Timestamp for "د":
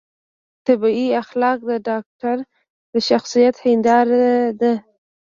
1.69-1.71, 2.93-2.95